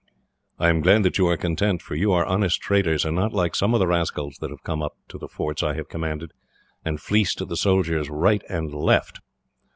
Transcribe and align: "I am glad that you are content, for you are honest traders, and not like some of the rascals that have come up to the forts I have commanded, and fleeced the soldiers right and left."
"I 0.57 0.69
am 0.69 0.81
glad 0.81 1.03
that 1.03 1.19
you 1.19 1.27
are 1.27 1.37
content, 1.37 1.79
for 1.83 1.93
you 1.93 2.11
are 2.11 2.25
honest 2.25 2.59
traders, 2.59 3.05
and 3.05 3.15
not 3.15 3.33
like 3.33 3.55
some 3.55 3.75
of 3.75 3.79
the 3.79 3.85
rascals 3.85 4.35
that 4.39 4.49
have 4.49 4.63
come 4.63 4.81
up 4.81 4.97
to 5.09 5.19
the 5.19 5.27
forts 5.27 5.61
I 5.61 5.75
have 5.75 5.89
commanded, 5.89 6.31
and 6.83 6.99
fleeced 6.99 7.47
the 7.47 7.55
soldiers 7.55 8.09
right 8.09 8.41
and 8.49 8.73
left." 8.73 9.19